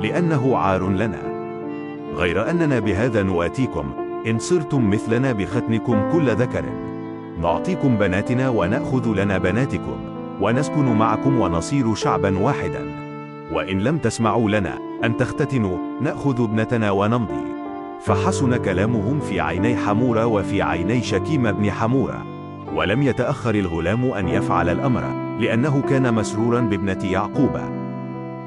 لأنه 0.00 0.56
عار 0.56 0.88
لنا. 0.88 1.20
غير 2.16 2.50
أننا 2.50 2.78
بهذا 2.78 3.22
نواتيكم 3.22 3.92
إن 4.26 4.38
صرتم 4.38 4.90
مثلنا 4.90 5.32
بختنكم 5.32 6.12
كل 6.12 6.30
ذكر. 6.30 6.64
نعطيكم 7.40 7.96
بناتنا 7.96 8.48
ونأخذ 8.48 9.08
لنا 9.14 9.38
بناتكم 9.38 9.96
ونسكن 10.40 10.84
معكم 10.84 11.40
ونصير 11.40 11.94
شعبا 11.94 12.38
واحدا. 12.38 12.82
وإن 13.52 13.78
لم 13.78 13.98
تسمعوا 13.98 14.50
لنا 14.50 14.78
أن 15.04 15.16
تختتنوا 15.16 15.78
نأخذ 16.00 16.42
ابنتنا 16.42 16.90
ونمضي. 16.90 17.44
فحسن 18.00 18.56
كلامهم 18.56 19.20
في 19.20 19.40
عيني 19.40 19.76
حمورة 19.76 20.26
وفي 20.26 20.62
عيني 20.62 21.02
شكيم 21.02 21.52
بن 21.52 21.70
حمورة. 21.70 22.22
ولم 22.74 23.02
يتأخر 23.02 23.54
الغلام 23.54 24.04
أن 24.04 24.28
يفعل 24.28 24.68
الأمر 24.68 25.02
لأنه 25.40 25.82
كان 25.88 26.14
مسرورا 26.14 26.60
بابنة 26.60 27.04
يعقوب. 27.04 27.60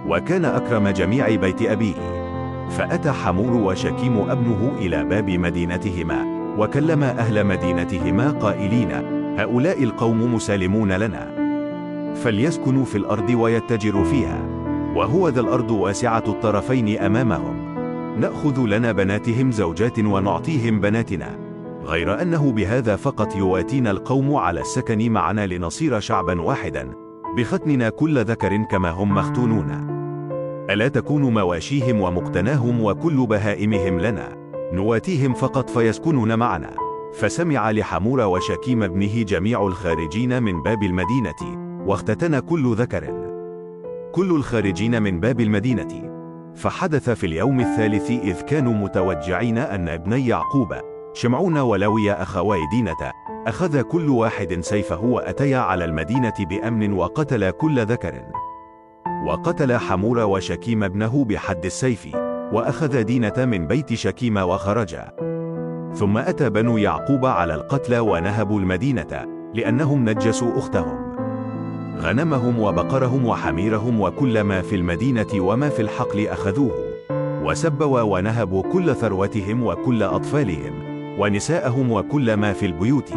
وكان 0.08 0.46
أكرم 0.46 0.88
جميع 0.88 1.36
بيت 1.36 1.62
أبيه. 1.62 2.28
فأتى 2.70 3.12
حمور 3.12 3.54
وشكيم 3.54 4.30
ابنه 4.30 4.72
إلى 4.80 5.04
باب 5.04 5.30
مدينتهما 5.30 6.26
وكلما 6.58 7.20
أهل 7.20 7.44
مدينتهما 7.44 8.32
قائلين 8.32 8.92
هؤلاء 9.38 9.84
القوم 9.84 10.36
مسالمون 10.36 10.92
لنا. 10.92 11.28
فليسكنوا 12.16 12.86
في 12.86 12.98
الأرض 12.98 13.30
ويتجروا 13.30 14.04
فيها. 14.04 14.47
وهو 14.98 15.30
ذا 15.30 15.42
الأرض 15.42 15.72
واسعة 15.72 16.24
الطرفين 16.28 17.00
أمامهم. 17.00 17.76
نأخذ 18.20 18.66
لنا 18.66 18.92
بناتهم 18.92 19.52
زوجات 19.52 20.00
ونعطيهم 20.00 20.80
بناتنا. 20.80 21.40
غير 21.86 22.22
أنه 22.22 22.52
بهذا 22.52 22.96
فقط 22.96 23.36
يواتينا 23.36 23.92
القوم 23.92 24.36
على 24.36 24.62
السكن 24.62 25.12
معنا 25.12 25.48
لنصير 25.48 26.00
شعبا 26.00 26.42
واحدا. 26.42 26.94
بختننا 27.38 27.90
كل 27.90 28.24
ذكر 28.24 28.64
كما 28.64 28.90
هم 28.90 29.16
مختونون. 29.16 29.72
ألا 30.70 30.88
تكون 30.88 31.22
مواشيهم 31.34 32.02
ومقتناهم 32.02 32.84
وكل 32.84 33.28
بهائمهم 33.28 34.00
لنا. 34.00 34.36
نواتيهم 34.74 35.34
فقط 35.34 35.70
فيسكنون 35.70 36.40
معنا. 36.40 36.74
فسمع 37.14 37.72
لحمور 37.72 38.22
وشكيم 38.22 38.84
ابنه 38.84 39.22
جميع 39.24 39.68
الخارجين 39.68 40.44
من 40.44 40.64
باب 40.64 40.84
المدينة. 40.84 41.68
واختتن 41.86 42.40
كل 42.40 42.76
ذكر. 42.76 43.27
كل 44.12 44.32
الخارجين 44.36 45.02
من 45.02 45.20
باب 45.20 45.40
المدينة. 45.40 46.18
فحدث 46.56 47.10
في 47.10 47.26
اليوم 47.26 47.60
الثالث 47.60 48.12
إذ 48.12 48.42
كانوا 48.42 48.74
متوجعين 48.74 49.58
أن 49.58 49.90
ابني 49.90 50.28
يعقوب 50.28 50.76
شمعون 51.14 51.58
ولوي 51.58 52.12
أخوي 52.12 52.58
دينة 52.72 53.12
أخذ 53.48 53.82
كل 53.82 54.10
واحد 54.10 54.60
سيفه 54.60 55.04
وأتيا 55.04 55.58
على 55.58 55.86
المدينة 55.86 56.34
بأمن 56.40 56.94
وقتل 56.94 57.50
كل 57.50 57.86
ذكر. 57.86 58.22
وقتل 59.28 59.78
حمور 59.78 60.20
وشكيم 60.20 60.84
ابنه 60.84 61.26
بحد 61.26 61.66
السيف 61.66 62.08
وأخذ 62.54 63.04
دينة 63.04 63.46
من 63.46 63.68
بيت 63.68 63.94
شكيم 63.94 64.38
وخرجا 64.38 65.12
ثم 65.94 66.18
أتى 66.18 66.50
بنو 66.50 66.78
يعقوب 66.78 67.26
على 67.26 67.56
القتلى 67.56 68.00
ونهبوا 68.00 68.60
المدينة 68.60 69.26
لأنهم 69.54 70.10
نجسوا 70.10 70.58
أختهم. 70.58 71.07
غنمهم 72.02 72.60
وبقرهم 72.60 73.26
وحميرهم 73.26 74.02
وكل 74.02 74.42
ما 74.42 74.62
في 74.62 74.76
المدينة 74.76 75.28
وما 75.36 75.70
في 75.70 75.82
الحقل 75.82 76.28
أخذوه 76.28 76.88
وسبوا 77.44 78.02
ونهبوا 78.02 78.64
كل 78.64 78.96
ثروتهم 78.96 79.64
وكل 79.64 80.04
أطفالهم 80.04 80.74
ونساءهم 81.20 81.92
وكل 81.92 82.34
ما 82.34 82.54
في 82.54 82.66
البيوت. 82.66 83.14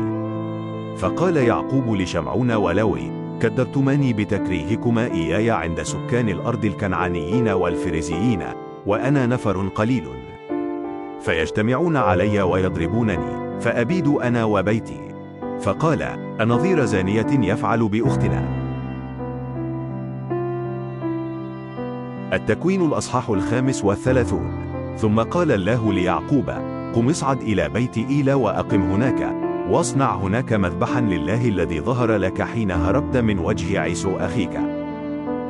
فقال 0.96 1.36
يعقوب 1.36 1.94
لشمعون 1.94 2.52
ولوي 2.52 3.12
كدرتماني 3.40 4.12
بتكريهكما 4.12 5.06
إياي 5.06 5.50
عند 5.50 5.82
سكان 5.82 6.28
الأرض 6.28 6.64
الكنعانيين 6.64 7.48
والفريزيين 7.48 8.42
وأنا 8.86 9.26
نفر 9.26 9.68
قليل. 9.68 10.04
فيجتمعون 11.20 11.96
علي 11.96 12.42
ويضربونني 12.42 13.60
فأبيد 13.60 14.08
أنا 14.08 14.44
وبيتي. 14.44 15.00
فقال 15.60 16.02
أنظير 16.40 16.84
زانية 16.84 17.26
يفعل 17.52 17.88
بأختنا. 17.88 18.59
التكوين 22.32 22.86
الأصحاح 22.86 23.30
الخامس 23.30 23.84
والثلاثون. 23.84 24.70
ثم 24.96 25.20
قال 25.20 25.52
الله 25.52 25.92
ليعقوب 25.92 26.50
قم 26.94 27.08
اصعد 27.08 27.42
إلى 27.42 27.68
بيت 27.68 27.98
إيلا 27.98 28.34
وأقم 28.34 28.82
هناك 28.82 29.34
واصنع 29.70 30.14
هناك 30.14 30.52
مذبحا 30.52 31.00
لله 31.00 31.48
الذي 31.48 31.80
ظهر 31.80 32.16
لك 32.16 32.42
حين 32.42 32.70
هربت 32.70 33.16
من 33.16 33.38
وجه 33.38 33.80
عيسو 33.80 34.16
أخيك. 34.16 34.60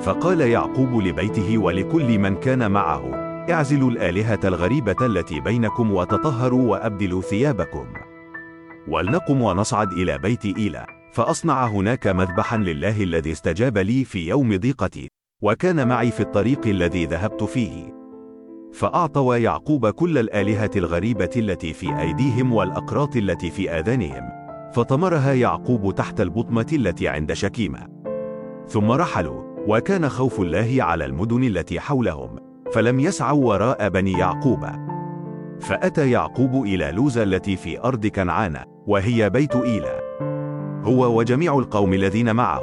فقال 0.01 0.40
يعقوب 0.40 1.03
لبيته 1.03 1.59
ولكل 1.59 2.19
من 2.19 2.37
كان 2.37 2.71
معه 2.71 3.03
اعزلوا 3.51 3.90
الآلهة 3.90 4.40
الغريبة 4.45 5.07
التي 5.07 5.40
بينكم 5.40 5.90
وتطهروا 5.93 6.71
وأبدلوا 6.71 7.23
ثيابكم. 7.23 7.87
ولنقم 8.88 9.43
ونصعد 9.43 9.93
إلى 9.93 10.19
بيت 10.19 10.45
إيلا 10.45 10.87
فأصنع 11.12 11.66
هناك 11.66 12.07
مذبحا 12.07 12.57
لله 12.57 13.03
الذي 13.03 13.33
استجاب 13.33 13.79
لي 13.79 14.05
في 14.05 14.29
يوم 14.29 14.57
ضيقتي. 14.57 15.19
وكان 15.42 15.88
معي 15.88 16.11
في 16.11 16.20
الطريق 16.20 16.66
الذي 16.66 17.07
ذهبت 17.07 17.44
فيه. 17.44 17.94
فأعطوا 18.72 19.37
يعقوب 19.37 19.87
كل 19.87 20.18
الآلهة 20.18 20.70
الغريبة 20.76 21.31
التي 21.37 21.72
في 21.72 22.00
أيديهم 22.00 22.53
والأقراط 22.53 23.16
التي 23.16 23.50
في 23.50 23.70
آذانهم 23.70 24.29
فطمرها 24.72 25.33
يعقوب 25.33 25.94
تحت 25.94 26.20
البطمة 26.20 26.66
التي 26.72 27.09
عند 27.09 27.33
شكيمة. 27.33 27.87
ثم 28.66 28.90
رحلوا 28.90 29.42
وكان 29.68 30.09
خوف 30.09 30.40
الله 30.40 30.76
على 30.79 31.05
المدن 31.05 31.44
التي 31.44 31.81
حولهم 31.81 32.37
فلم 32.72 33.00
يسعوا 33.00 33.44
وراء 33.44 33.88
بني 33.88 34.12
يعقوب. 34.12 34.66
فأتى 35.61 36.11
يعقوب 36.11 36.64
إلى 36.64 36.90
لوزة 36.90 37.22
التي 37.22 37.57
في 37.57 37.81
أرض 37.81 38.07
كنعان 38.07 38.57
وهي 38.87 39.31
بيت 39.31 39.57
إيلا. 39.57 40.00
هو 40.85 41.18
وجميع 41.18 41.59
القوم 41.59 41.94
الذين 41.94 42.37
معه. 42.37 42.62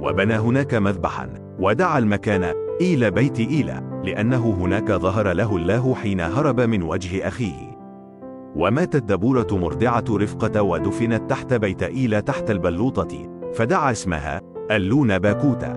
وبنى 0.00 0.34
هناك 0.34 0.74
مذبحا. 0.74 1.51
ودعا 1.62 1.98
المكان 1.98 2.54
إيل 2.80 3.10
بيت 3.10 3.40
إيلا 3.40 4.02
لأنه 4.04 4.56
هناك 4.60 4.92
ظهر 4.92 5.32
له 5.32 5.56
الله 5.56 5.94
حين 5.94 6.20
هرب 6.20 6.60
من 6.60 6.82
وجه 6.82 7.28
أخيه. 7.28 7.78
وماتت 8.56 9.02
دبورة 9.02 9.46
مرضعة 9.52 10.04
رفقة 10.10 10.62
ودفنت 10.62 11.30
تحت 11.30 11.54
بيت 11.54 11.82
إيلا 11.82 12.20
تحت 12.20 12.50
البلوطة 12.50 13.40
فدعا 13.54 13.90
اسمها 13.90 14.40
اللون 14.70 15.18
باكوتا. 15.18 15.72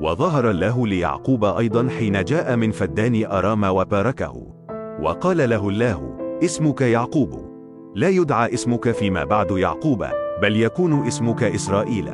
وظهر 0.00 0.50
الله 0.50 0.86
ليعقوب 0.86 1.44
أيضا 1.44 1.88
حين 1.98 2.24
جاء 2.24 2.56
من 2.56 2.70
فدان 2.70 3.24
أرام 3.24 3.64
وباركه. 3.64 4.54
وقال 5.02 5.50
له 5.50 5.68
الله 5.68 6.16
اسمك 6.44 6.80
يعقوب. 6.80 7.52
لا 7.94 8.08
يدعى 8.08 8.54
اسمك 8.54 8.90
فيما 8.90 9.24
بعد 9.24 9.50
يعقوب 9.50 10.06
بل 10.42 10.56
يكون 10.56 11.06
اسمك 11.06 11.42
إسرائيل. 11.42 12.10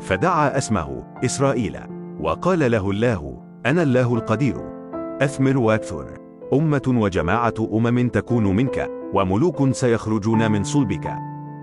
فدعا 0.00 0.58
اسمه 0.58 1.04
إسرائيل. 1.24 1.94
وقال 2.24 2.70
له 2.70 2.90
الله 2.90 3.42
أنا 3.66 3.82
الله 3.82 4.14
القدير. 4.14 4.56
أثمر 5.22 5.58
وأكثر. 5.58 6.06
أمة 6.52 6.82
وجماعة 6.86 7.54
أمم 7.72 8.08
تكون 8.08 8.56
منك 8.56 8.90
وملوك 9.14 9.72
سيخرجون 9.72 10.50
من 10.50 10.64
صلبك. 10.64 11.16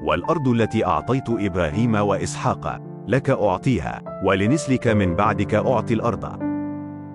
والأرض 0.03 0.47
التي 0.47 0.85
أعطيت 0.85 1.29
إبراهيم 1.29 1.95
وإسحاق 1.95 2.81
لك 3.07 3.29
أعطيها 3.29 4.01
ولنسلك 4.25 4.87
من 4.87 5.15
بعدك 5.15 5.53
أعطي 5.53 5.93
الأرض. 5.93 6.39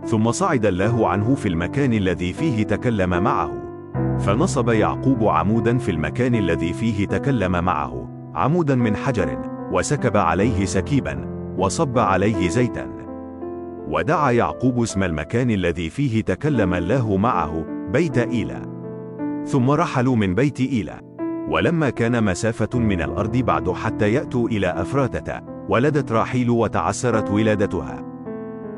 ثم 0.04 0.30
صعد 0.30 0.66
الله 0.66 1.08
عنه 1.08 1.34
في 1.34 1.48
المكان 1.48 1.92
الذي 1.92 2.32
فيه 2.32 2.62
تكلم 2.62 3.22
معه. 3.22 3.50
فنصب 4.18 4.68
يعقوب 4.68 5.24
عمودا 5.24 5.78
في 5.78 5.90
المكان 5.90 6.34
الذي 6.34 6.72
فيه 6.72 7.06
تكلم 7.06 7.64
معه 7.64 8.08
عمودا 8.34 8.74
من 8.74 8.96
حجر 8.96 9.38
وسكب 9.72 10.16
عليه 10.16 10.64
سكيبا 10.64 11.36
وصب 11.58 11.98
عليه 11.98 12.48
زيتا. 12.48 12.95
ودعا 13.88 14.30
يعقوب 14.30 14.82
اسم 14.82 15.02
المكان 15.02 15.50
الذي 15.50 15.90
فيه 15.90 16.22
تكلم 16.22 16.74
الله 16.74 17.16
معه 17.16 17.64
بيت 17.92 18.18
إيلا. 18.18 18.62
ثم 19.46 19.70
رحلوا 19.70 20.16
من 20.16 20.34
بيت 20.34 20.60
إيلا. 20.60 21.00
ولما 21.48 21.90
كان 21.90 22.24
مسافة 22.24 22.78
من 22.78 23.02
الأرض 23.02 23.36
بعد 23.36 23.70
حتى 23.70 24.12
يأتوا 24.12 24.48
إلى 24.48 24.66
أفراتة 24.66 25.40
ولدت 25.68 26.12
راحيل 26.12 26.50
وتعسرت 26.50 27.30
ولادتها. 27.30 28.04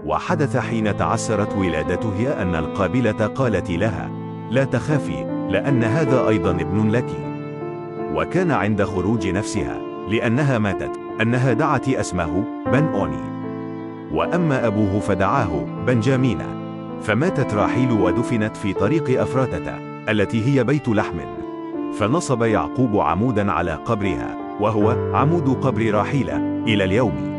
وحدث 0.06 0.56
حين 0.56 0.96
تعسرت 0.96 1.56
ولادتها 1.56 2.42
أن 2.42 2.54
القابلة 2.54 3.26
قالت 3.26 3.70
لها 3.70 4.10
لا 4.50 4.64
تخافي 4.64 5.48
لأن 5.50 5.84
هذا 5.84 6.28
أيضا 6.28 6.50
ابن 6.50 6.90
لك. 6.90 7.10
وكان 8.14 8.50
عند 8.50 8.82
خروج 8.82 9.28
نفسها 9.28 9.78
لأنها 10.08 10.58
ماتت 10.58 10.92
أنها 11.20 11.52
دعت 11.52 11.88
اسمه 11.88 12.44
بن 12.66 12.84
أوني. 12.84 13.37
وأما 14.12 14.66
أبوه 14.66 15.00
فدعاه 15.00 15.66
بنجامين 15.86 16.38
فماتت 17.02 17.54
راحيل 17.54 17.92
ودفنت 17.92 18.56
في 18.56 18.72
طريق 18.72 19.20
أفراتة 19.22 19.78
التي 20.10 20.44
هي 20.44 20.64
بيت 20.64 20.88
لحم. 20.88 21.18
فنصب 21.98 22.42
يعقوب 22.42 23.00
عمودا 23.00 23.52
على 23.52 23.72
قبرها 23.72 24.36
وهو 24.60 24.90
عمود 25.14 25.48
قبر 25.48 25.94
راحيل 25.94 26.30
إلى 26.66 26.84
اليوم. 26.84 27.38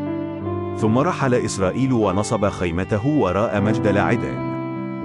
ثم 0.78 0.98
رحل 0.98 1.34
إسرائيل 1.34 1.94
ونصب 1.94 2.50
خيمته 2.50 3.08
وراء 3.08 3.62
مجدل 3.62 3.98
عدن 3.98 4.50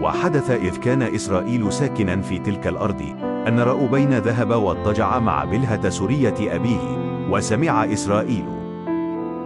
وحدث 0.03 0.51
إذ 0.51 0.77
كان 0.77 1.03
إسرائيل 1.03 1.73
ساكنا 1.73 2.21
في 2.21 2.39
تلك 2.39 2.67
الأرض 2.67 3.03
أن 3.49 3.61
رأوبين 3.61 4.19
ذهب 4.19 4.51
واضطجع 4.51 5.19
مع 5.19 5.45
بلهة 5.45 5.89
سرية 5.89 6.35
أبيه 6.57 6.99
وسمع 7.31 7.85
إسرائيل. 7.85 8.45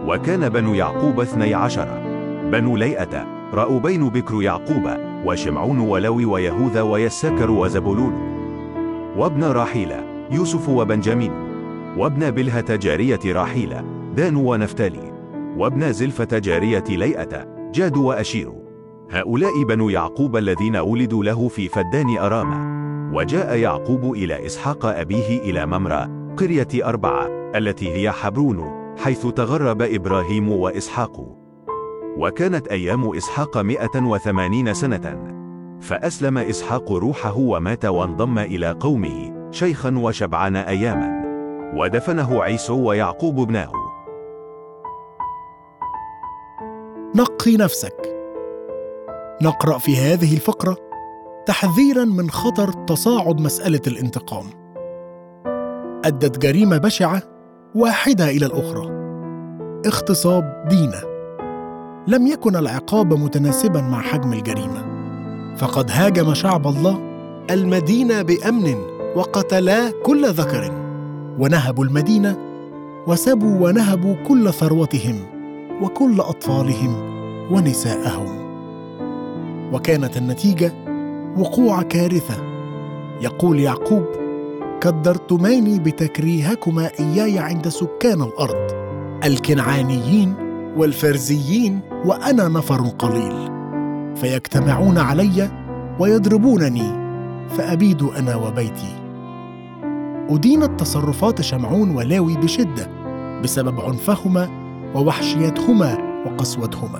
وكان 0.07 0.49
بنو 0.49 0.73
يعقوب 0.73 1.19
اثني 1.19 1.53
عشر. 1.53 2.08
بنو 2.51 2.77
ليئة 2.77 3.27
رأوبين 3.53 4.09
بكر 4.09 4.41
يعقوب 4.41 4.89
وشمعون 5.25 5.79
ولوي 5.79 6.25
ويهوذا 6.25 6.81
ويساكر 6.81 7.51
وزبولون. 7.51 8.13
وابن 9.17 9.43
راحيل 9.43 9.91
يوسف 10.31 10.69
وبنجامين. 10.69 11.31
وابن 11.97 12.31
بلهة 12.31 12.75
جارية 12.75 13.19
راحيل 13.25 13.75
دان 14.15 14.35
ونفتالي. 14.35 15.11
وابن 15.57 15.93
زلفة 15.93 16.37
جارية 16.39 16.83
ليئة 16.89 17.47
جاد 17.73 17.97
وأشير. 17.97 18.51
هؤلاء 19.11 19.63
بنو 19.63 19.89
يعقوب 19.89 20.37
الذين 20.37 20.75
ولدوا 20.75 21.23
له 21.23 21.47
في 21.47 21.67
فدان 21.67 22.17
أرامة. 22.17 22.79
وجاء 23.17 23.57
يعقوب 23.57 24.13
إلى 24.13 24.45
إسحاق 24.45 24.85
أبيه 24.85 25.39
إلى 25.39 25.65
ممرى 25.65 26.07
قرية 26.37 26.67
أربعة 26.87 27.27
التي 27.55 27.91
هي 27.91 28.11
حبرون 28.11 28.71
حيث 28.97 29.27
تغرب 29.27 29.81
إبراهيم 29.81 30.49
وإسحاق. 30.49 31.38
وكانت 32.17 32.67
أيام 32.67 33.15
إسحاق 33.15 33.57
مئة 33.57 34.01
وثمانين 34.01 34.73
سنة. 34.73 35.35
فأسلم 35.81 36.37
إسحاق 36.37 36.91
روحه 36.91 37.37
ومات 37.37 37.85
وانضم 37.85 38.39
إلى 38.39 38.71
قومه 38.71 39.49
شيخا 39.51 39.97
وشبعان 39.97 40.55
أياما. 40.55 41.19
ودفنه 41.75 42.43
عيسو 42.43 42.89
ويعقوب 42.89 43.39
ابناه. 43.39 43.71
نقي 47.15 47.57
نفسك. 47.57 48.15
نقرأ 49.41 49.77
في 49.77 49.97
هذه 49.97 50.33
الفقرة 50.33 50.77
تحذيرا 51.45 52.05
من 52.05 52.29
خطر 52.29 52.71
تصاعد 52.71 53.41
مسألة 53.41 53.81
الانتقام. 53.87 54.45
أدت 56.05 56.37
جريمة 56.37 56.77
بشعة 56.77 57.21
واحدة 57.75 58.29
إلى 58.29 58.45
الأخرى. 58.45 58.89
اغتصاب 59.85 60.65
دينا. 60.69 61.18
لم 62.09 62.27
يكن 62.27 62.55
العقاب 62.55 63.13
متناسبا 63.13 63.81
مع 63.81 64.01
حجم 64.01 64.33
الجريمة. 64.33 64.85
فقد 65.57 65.91
هاجم 65.91 66.33
شعب 66.33 66.67
الله 66.67 66.99
المدينة 67.49 68.21
بأمن 68.21 68.75
وقتلا 69.15 69.91
كل 70.03 70.29
ذكر. 70.29 70.71
ونهبوا 71.39 71.85
المدينة 71.85 72.37
وسبوا 73.07 73.67
ونهبوا 73.67 74.15
كل 74.27 74.53
ثروتهم 74.53 75.15
وكل 75.81 76.19
أطفالهم 76.19 76.95
ونساءهم. 77.51 78.39
وكانت 79.73 80.17
النتيجة 80.17 80.73
وقوع 81.37 81.81
كارثة. 81.81 82.43
يقول 83.21 83.59
يعقوب 83.59 84.05
كدرتماني 84.81 85.79
بتكريهكما 85.79 86.91
إياي 86.99 87.39
عند 87.39 87.67
سكان 87.67 88.21
الأرض 88.21 88.71
الكنعانيين 89.25 90.33
والفرزيين 90.77 91.88
وأنا 92.05 92.47
نفر 92.47 92.81
قليل. 92.99 93.49
فيجتمعون 94.15 94.97
علي 94.97 95.49
ويضربونني 95.99 96.99
فأبيد 97.49 98.03
أنا 98.03 98.35
وبيتي. 98.35 98.95
ادينت 100.29 100.79
تصرفات 100.79 101.41
شمعون 101.41 101.95
ولاوي 101.95 102.37
بشدة 102.37 102.87
بسبب 103.43 103.81
عنفهما 103.81 104.49
ووحشيتهما 104.95 105.97
وقسوتهما. 106.25 106.99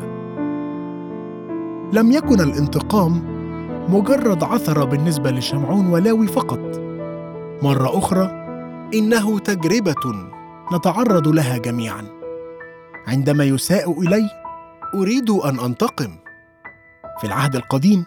لم 1.93 2.11
يكن 2.11 2.41
الانتقام 2.41 3.23
مجرد 3.89 4.43
عثره 4.43 4.83
بالنسبة 4.83 5.31
لشمعون 5.31 5.87
ولاوي 5.87 6.27
فقط. 6.27 6.81
مرة 7.63 7.97
أخرى 7.97 8.31
إنه 8.93 9.39
تجربة 9.39 10.15
نتعرض 10.73 11.27
لها 11.27 11.57
جميعا. 11.57 12.03
عندما 13.07 13.43
يساء 13.43 14.01
إلي 14.01 14.29
أريد 14.93 15.29
أن 15.29 15.59
أنتقم. 15.59 16.11
في 17.21 17.27
العهد 17.27 17.55
القديم 17.55 18.05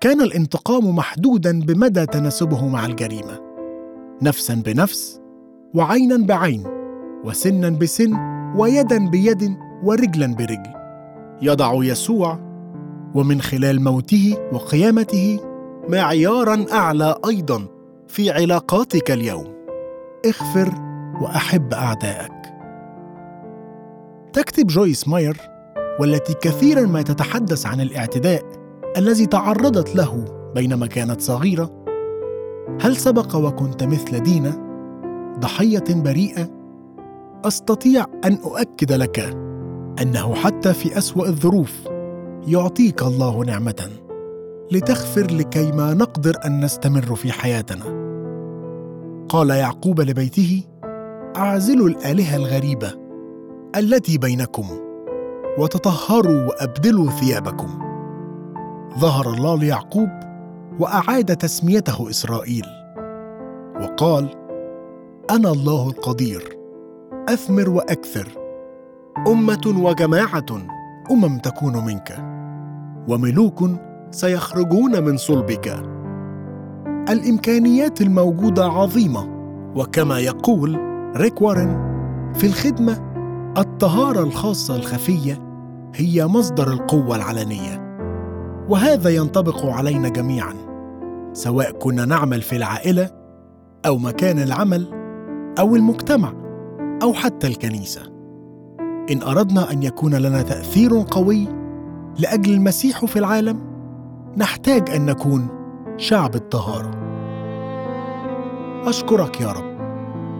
كان 0.00 0.20
الانتقام 0.20 0.96
محدودا 0.96 1.60
بمدى 1.60 2.06
تناسبه 2.06 2.68
مع 2.68 2.86
الجريمة. 2.86 3.40
نفسا 4.22 4.54
بنفس 4.54 5.20
وعينا 5.74 6.26
بعين 6.26 6.64
وسنا 7.24 7.68
بسن 7.68 8.16
ويدا 8.56 9.10
بيد 9.10 9.56
ورجلا 9.82 10.34
برجل. 10.34 10.72
يضع 11.42 11.72
يسوع 11.74 12.38
ومن 13.14 13.40
خلال 13.40 13.84
موته 13.84 14.36
وقيامته 14.52 15.40
معيارا 15.88 16.66
أعلى 16.72 17.14
أيضا 17.28 17.66
في 18.08 18.30
علاقاتك 18.30 19.10
اليوم. 19.10 19.46
اغفر 20.26 20.74
وأحب 21.20 21.74
أعدائك. 21.74 22.32
تكتب 24.32 24.66
جويس 24.66 25.08
ماير 25.08 25.55
والتي 26.00 26.34
كثيرا 26.34 26.86
ما 26.86 27.02
تتحدث 27.02 27.66
عن 27.66 27.80
الاعتداء 27.80 28.42
الذي 28.96 29.26
تعرضت 29.26 29.96
له 29.96 30.24
بينما 30.54 30.86
كانت 30.86 31.20
صغيرة. 31.20 31.84
هل 32.80 32.96
سبق 32.96 33.36
وكنت 33.36 33.84
مثل 33.84 34.22
دينا؟ 34.22 34.66
ضحية 35.40 35.84
بريئة. 35.88 36.50
أستطيع 37.44 38.06
أن 38.24 38.38
أؤكد 38.44 38.92
لك 38.92 39.18
أنه 40.02 40.34
حتى 40.34 40.72
في 40.72 40.98
أسوأ 40.98 41.26
الظروف 41.26 41.88
يعطيك 42.46 43.02
الله 43.02 43.44
نعمة 43.44 43.88
لتغفر 44.72 45.26
لكي 45.30 45.72
ما 45.72 45.94
نقدر 45.94 46.36
أن 46.44 46.64
نستمر 46.64 47.14
في 47.14 47.32
حياتنا. 47.32 47.84
قال 49.28 49.50
يعقوب 49.50 50.00
لبيته 50.00 50.64
أعزلوا 51.36 51.88
الآلهة 51.88 52.36
الغريبة 52.36 52.92
التي 53.76 54.18
بينكم. 54.18 54.85
وتطهروا 55.58 56.46
وأبدلوا 56.46 57.10
ثيابكم. 57.10 57.68
ظهر 58.98 59.34
الله 59.34 59.58
ليعقوب 59.58 60.08
وأعاد 60.78 61.36
تسميته 61.36 62.10
إسرائيل. 62.10 62.64
وقال 63.80 64.28
أنا 65.30 65.50
الله 65.50 65.88
القدير 65.88 66.56
أثمر 67.28 67.70
وأكثر 67.70 68.28
أمة 69.26 69.74
وجماعة 69.82 70.46
أمم 71.10 71.38
تكون 71.38 71.84
منك 71.84 72.18
وملوك 73.08 73.70
سيخرجون 74.10 75.04
من 75.04 75.16
صلبك. 75.16 75.82
الإمكانيات 77.08 78.00
الموجودة 78.00 78.64
عظيمة 78.64 79.28
وكما 79.76 80.18
يقول 80.18 80.80
ريك 81.16 81.42
وارن 81.42 81.86
في 82.34 82.46
الخدمة 82.46 83.06
الطهارة 83.58 84.22
الخاصة 84.22 84.76
الخفية 84.76 85.45
هي 85.98 86.26
مصدر 86.26 86.72
القوة 86.72 87.16
العلنية. 87.16 87.96
وهذا 88.68 89.10
ينطبق 89.10 89.66
علينا 89.66 90.08
جميعا 90.08 90.54
سواء 91.32 91.70
كنا 91.70 92.04
نعمل 92.04 92.42
في 92.42 92.56
العائلة 92.56 93.10
أو 93.86 93.98
مكان 93.98 94.38
العمل 94.38 94.86
أو 95.58 95.76
المجتمع 95.76 96.32
أو 97.02 97.12
حتى 97.12 97.46
الكنيسة. 97.46 98.02
إن 99.10 99.22
أردنا 99.22 99.72
أن 99.72 99.82
يكون 99.82 100.14
لنا 100.14 100.42
تأثير 100.42 101.04
قوي 101.10 101.48
لأجل 102.18 102.52
المسيح 102.52 103.04
في 103.04 103.18
العالم 103.18 103.58
نحتاج 104.36 104.90
أن 104.90 105.06
نكون 105.06 105.48
شعب 105.96 106.34
الطهارة. 106.34 106.90
أشكرك 108.86 109.40
يا 109.40 109.52
رب 109.52 109.76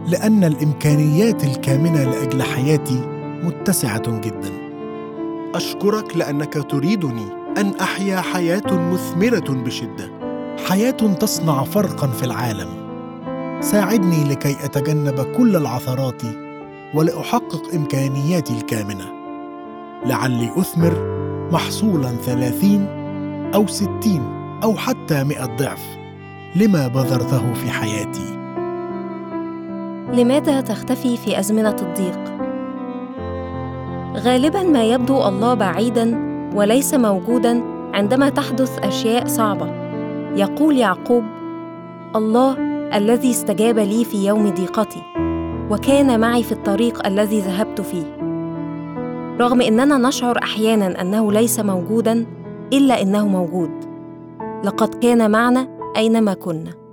لأن 0.07 0.43
الإمكانيات 0.43 1.43
الكامنة 1.43 2.03
لأجل 2.03 2.41
حياتي 2.41 3.01
متسعة 3.43 4.19
جدا. 4.19 4.66
أشكرك 5.55 6.17
لأنك 6.17 6.53
تريدني 6.53 7.25
أن 7.57 7.73
أحيا 7.81 8.21
حياة 8.21 8.91
مثمرة 8.93 9.63
بشدة. 9.63 10.11
حياة 10.69 10.91
تصنع 10.91 11.63
فرقا 11.63 12.07
في 12.07 12.23
العالم. 12.23 12.67
ساعدني 13.61 14.23
لكي 14.23 14.55
أتجنب 14.65 15.35
كل 15.37 15.55
العثرات 15.55 16.21
ولأحقق 16.95 17.73
إمكانياتي 17.75 18.53
الكامنة. 18.53 19.05
لعلي 20.05 20.51
أثمر 20.57 20.93
محصولا 21.51 22.09
ثلاثين 22.09 22.87
أو 23.55 23.67
ستين 23.67 24.23
أو 24.63 24.75
حتى 24.75 25.23
مئة 25.23 25.45
ضعف. 25.45 25.97
لما 26.55 26.87
بذرته 26.87 27.53
في 27.53 27.71
حياتي؟ 27.71 28.37
لماذا 30.13 30.61
تختفي 30.61 31.17
في 31.17 31.39
أزمنة 31.39 31.75
الضيق؟ 31.81 32.36
غالباً 34.17 34.63
ما 34.63 34.83
يبدو 34.83 35.27
الله 35.27 35.53
بعيداً 35.53 36.17
وليس 36.55 36.93
موجوداً 36.93 37.63
عندما 37.93 38.29
تحدث 38.29 38.79
أشياء 38.79 39.27
صعبة. 39.27 39.67
يقول 40.35 40.77
يعقوب: 40.77 41.23
الله 42.15 42.57
الذي 42.97 43.29
استجاب 43.31 43.79
لي 43.79 44.05
في 44.05 44.27
يوم 44.27 44.49
ضيقتي 44.49 45.01
وكان 45.69 46.19
معي 46.19 46.43
في 46.43 46.51
الطريق 46.51 47.07
الذي 47.07 47.39
ذهبت 47.39 47.81
فيه. 47.81 48.17
رغم 49.39 49.61
إننا 49.61 49.97
نشعر 49.97 50.37
أحيانا 50.43 51.01
أنه 51.01 51.31
ليس 51.31 51.59
موجودا 51.59 52.25
إلا 52.73 53.01
إنه 53.01 53.27
موجود 53.27 53.71
لقد 54.63 54.95
كان 54.95 55.31
معنا 55.31 55.67
أينما 55.97 56.33
كنا 56.33 56.86